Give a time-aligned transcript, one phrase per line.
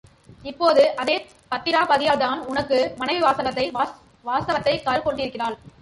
[0.43, 1.15] இப்போது அதே
[1.51, 2.61] பத்திராபதியால்தான் உன்
[2.95, 5.57] மனைவி வாசவதத்தை கருக் கொண்டிருக்கிறாள்.